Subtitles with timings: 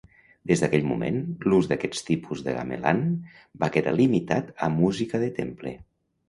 [0.51, 1.19] Des d'aquell moment,
[1.51, 3.03] l'ús d'aquest tipus de gamelan
[3.65, 5.77] va quedar limitat a música de temple.